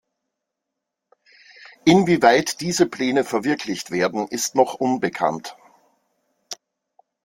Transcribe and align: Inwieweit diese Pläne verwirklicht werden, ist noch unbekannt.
Inwieweit 1.85 2.59
diese 2.61 2.87
Pläne 2.87 3.23
verwirklicht 3.23 3.91
werden, 3.91 4.27
ist 4.29 4.55
noch 4.55 4.73
unbekannt. 4.73 5.55